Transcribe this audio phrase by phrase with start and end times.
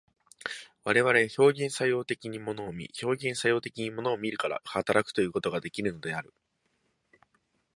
[0.83, 6.33] 我々は表現作用的に物を見、表現作用的に物を見るから働くということができるのである。